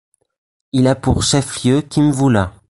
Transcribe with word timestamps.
Il 0.71 0.87
a 0.87 0.95
pour 0.95 1.21
chef-lieu 1.21 1.83
Kimvula. 1.83 2.53